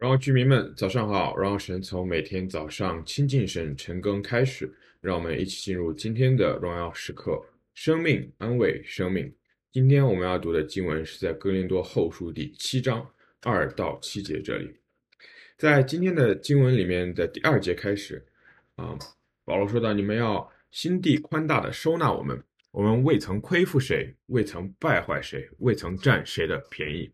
[0.00, 7.38] 然后居民们早上好，让神从每天早上亲近神晨更开始，让我们一起进入今天的荣耀时刻，
[7.74, 9.30] 生命安慰生命。
[9.70, 13.06] 今天我们要读的经文是在哥林多后书第七章
[13.42, 14.74] 二到七节这里，
[15.58, 18.26] 在今天的经文里面的第二节开始，
[18.76, 18.98] 啊，
[19.44, 27.12] 保罗说到：你们要心地宽大的收纳我们，我们未曾亏负谁，未曾败坏谁，未曾占谁的便宜。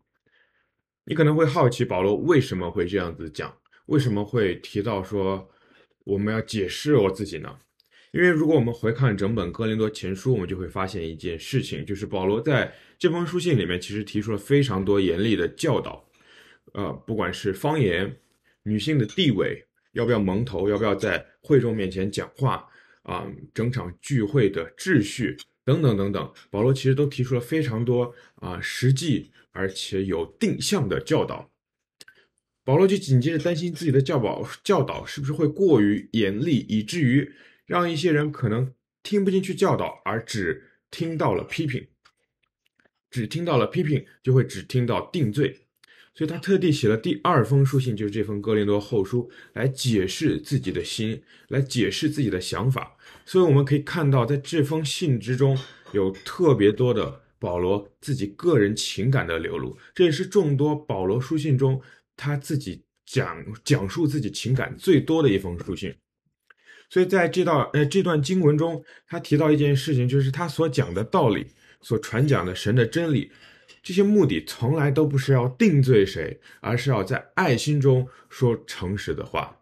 [1.09, 5.49] 你可能会好奇保罗为什么会这样子讲，为什么会提到说
[6.03, 7.57] 我们要解释我自己呢？
[8.11, 16.05] 因为如果我们回看整本哥林多前书，我们就会发现一件事情，就是保罗在这封书信里面其实提出了非常多严厉的教导，
[16.73, 18.13] 呃，不管是方言、
[18.63, 22.67] 女性的地位、要不要蒙头、要不要在会众面前讲话
[23.03, 25.37] 啊、整场聚会的秩序
[25.67, 29.31] 等等等等，保罗其实都提出了非常多啊、实际。
[29.51, 31.49] 而且有定向的教导，
[32.63, 37.33] 保罗就紧接着担心自己的教保教导是不是会过于严厉，以至于
[37.65, 41.87] 让一些人可能听不进去教导，而只听到了批评，
[43.09, 45.66] 只听到了批评，就会只听到定罪。
[46.17, 52.97] 所以他特地写了第二封书信，就是这封哥林多后书，来解释自己的心，来解释自己的想法。
[53.23, 55.57] 所以我们可以看到，在这封信之中
[55.93, 57.21] 有特别多的。
[57.39, 61.79] 保罗自己个人情感的流露，这也是众多保罗书信中
[62.15, 65.93] 他自己讲讲述自己情感最多的一封书信。
[66.89, 71.45] 所以在这道呃这段经文中，他提到一件事情，就是他所讲的道理，
[71.79, 73.29] 所传讲的神的真理，
[73.87, 79.61] 这些目的从来都不是要定罪谁，而是要在爱心中说诚实的话。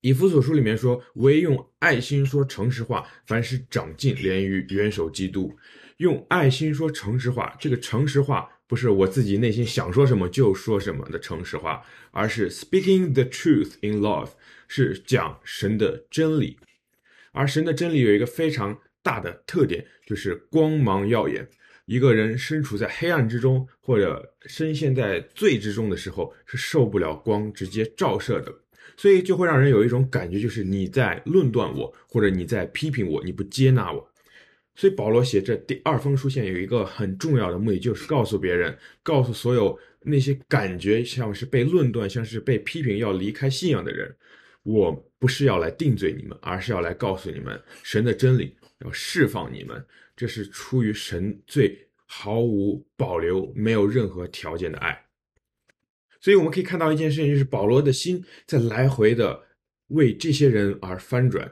[0.00, 5.56] 以弗所书里面说：“唯用爱心说诚实话，凡事长进，连于元首基督。”
[5.98, 14.30] 用爱心说诚实话，这个诚实话不是我自己内心想说什么就说什么的诚实话，而是 speaking the truth in love，
[14.66, 16.58] 是讲神的真理。
[17.30, 21.48] 而神的真理有一个非常大的特点，就是光芒耀眼。
[21.86, 28.52] 一个人身处在黑暗之中，或者深陷在罪之中的时候，是受不了光直接照射的，
[28.96, 34.12] 所以就会让人有一种感觉，就是你在论断我，或者你在批评我，你不接纳我。
[34.74, 44.14] 所以保罗写这第二封书信有一个很重要的目的，就是告诉别人，告诉所有那些感觉像是被论断、像是被批评要离开信仰的人，
[44.66, 55.06] 我不是要来定罪你们，而是要来告诉你们神的真理，要释放你们，这是出于神最毫无保留、没有任何条件的爱。
[56.20, 59.40] 所以我们可以看到一件事情，就是保罗的心在来回的
[59.88, 61.48] 为这些人而翻转。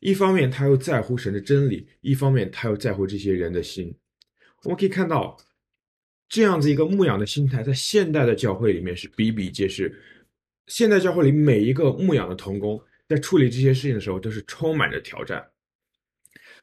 [0.00, 3.96] 一方面，他又在乎神的真理；一方面，他又在乎这些人的心。
[4.64, 5.36] 我们可以看到，
[6.28, 10.02] 这样子一个牧养的心态，在现代的教会里面是比比皆是。
[10.66, 15.44] 现代教会里每一个牧养的童工，在处理这些事情的时候，都是充满着挑战。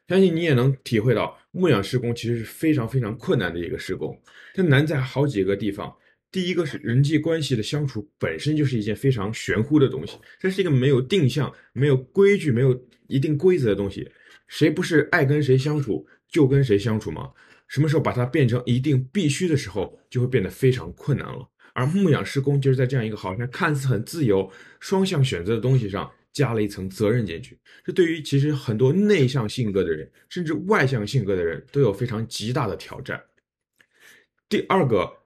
[0.08, 4.22] 相信你也能体会到，牧养施工其实是非常非常困难的一个施工。
[4.54, 5.96] 它难在好几个地方。
[6.30, 14.12] 第一个是人际关系的相处本身就是一件非常玄乎的东西，这是一个没有定向、没有规矩、没有一定规则的东西。
[14.48, 17.32] 谁不是爱跟谁相处就跟谁相处吗？
[17.68, 21.48] 什么时候把它变成一定必须的时候，就会变得非常困难了。
[21.74, 27.60] 而牧养事工就是在这样一个好像看似很自由、双向选择的东西上加了一层责任进去。
[27.84, 33.22] 这对于其实很多内向性格的人，甚至外向性格的人都有非常极大的挑战。
[34.48, 35.20] 第二个。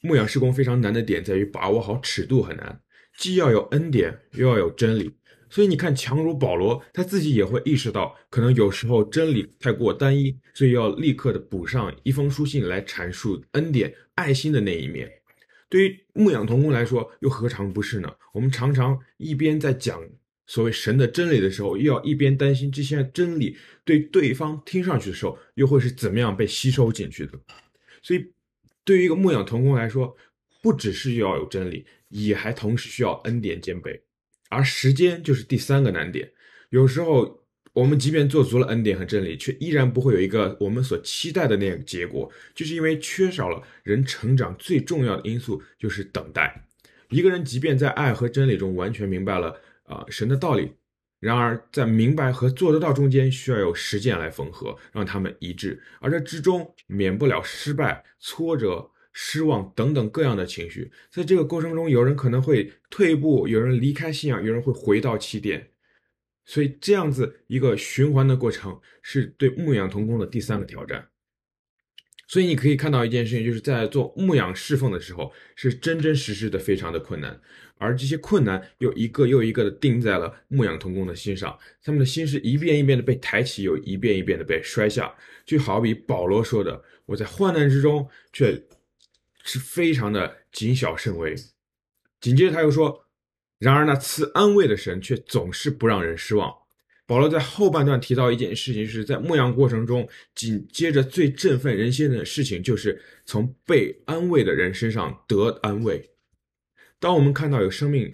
[0.00, 2.80] 牧养事工非常难的点在于把握好尺度很难，
[3.18, 5.12] 既要有恩典，又要有真理。
[5.50, 15.10] 所以你看，强如保罗，他自己也会意识到，可能有时候真理太过单一，所以要立刻的补上一封书信来阐述恩典、爱心的那一面。
[15.68, 18.12] 对于牧养同工来说，又何尝不是呢？
[18.32, 20.02] 我们常常一边在讲
[20.46, 27.32] 所谓神的真理的时候，又要一边担心这些真理对对方听上去的时候，又会是怎么样被吸收进去的。
[28.02, 28.32] 所以。
[28.84, 30.16] 对于一个牧养同工来说，
[30.62, 34.02] 不只是要有真理，也还同时需要恩典兼备，
[34.48, 36.32] 而时间就是第三个难点。
[36.70, 46.66] 有时候我们即便做足了恩典和真理，却依然不会有一个我们所期待的那个结果，就是因为缺少了人成长最重要的因素，就是等待。
[47.10, 50.72] 一个人即便在爱和真理中完全明白了啊、神的道理，
[51.20, 55.80] 然而在明白和做得到中间，需要有实践来缝合，让他们一致。
[56.00, 60.90] 而这之中免不了失败、挫折、失望等等各样的情绪。
[61.10, 65.70] 在这个过程中，有人可能会退步，有人离开信仰，有人会回到起点。
[66.50, 71.06] 所以，这样子一个循环的过程，是对牧养同工的第三个挑战。
[72.26, 77.38] 所以你可以看到一件事情，就是在做牧养侍奉的时候，是真真实实的非常的困难，
[77.76, 88.62] 而这些困难又一个又一个的钉在了牧养同工的心上，他们的心是一遍一遍的被抬起，又一遍一遍的被摔下，就好比保罗说的：“我在患难之中，却
[89.44, 91.36] 是非常的谨小慎微。”
[92.20, 93.04] 紧接着他又说
[93.58, 96.54] ：“然而那赐安慰的神，却总是不让人失望。”
[97.08, 106.10] 保罗在后半段提到一件事情，是在牧羊过程中，紧接着最振奋人心的事情，就是从被安慰的人身上得安慰。
[106.98, 108.12] 当我们看到有生命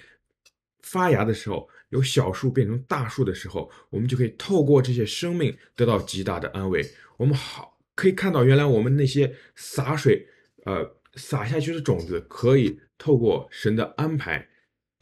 [0.83, 6.81] 发芽的时候，有小树变成大树的时候，我们就可以透过这些生命得到极大的安慰。
[7.17, 10.29] 我们好可以看到，原来我们那些洒水，
[10.67, 14.49] 呃，洒下去的种子，可以透过神的安排。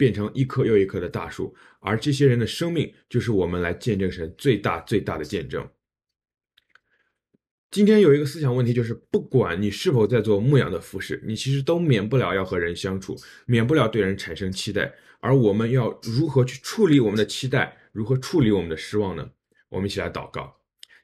[0.02, 5.64] 变成一棵又一棵的大树，而这些人的生命就是我们来见证神最大最大的见证。
[7.70, 13.16] 今天有一个思想问题，就是不管你是否在做牧养的服事，你其实都免不了要和人相处，
[13.46, 14.92] 免不了对人产生期待。
[15.20, 19.30] 而我们要如何去处理我们的期待，如何处理我们的失望呢？
[19.68, 20.56] 我们一起来祷告，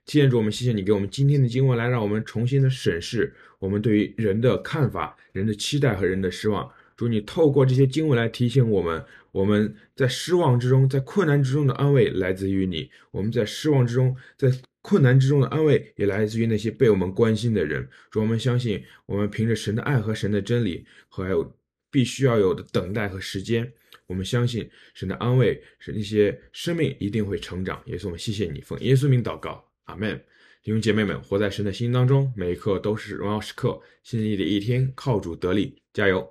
[0.06, 6.68] 亲爱的主，我们谢谢你给我们今天的经文，来让我们重新的审视我们对于人的看法、人的期待和人的失望。
[6.98, 14.50] 主，你透过这些经文来提醒我们，我们在失望之中，在困难之中的安慰来自于你；我们在失望之中，在
[14.82, 17.88] 困难之中的安慰也来自于那些被我们关心的人。
[18.10, 21.56] 主，我们相信，我们凭着神的爱和神的真理，和还有
[21.88, 23.72] 必须要有的等待和时间，
[24.08, 27.80] 我们相信神的安慰，使那些生命一定会成长。
[27.86, 30.20] 耶稣，我们谢谢你，奉耶稣名祷告，阿门。
[30.64, 33.80] 弟兄姐妹们，活在神的心当中，每一刻都是荣耀时刻。
[34.02, 36.28] 新的一天，靠主得力，加油！